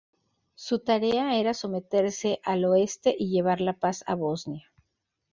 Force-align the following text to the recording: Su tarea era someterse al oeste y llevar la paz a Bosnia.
Su 0.55 0.79
tarea 0.79 1.35
era 1.37 1.53
someterse 1.53 2.39
al 2.41 2.65
oeste 2.65 3.15
y 3.15 3.29
llevar 3.29 3.61
la 3.61 3.73
paz 3.73 4.03
a 4.07 4.15
Bosnia. 4.15 4.73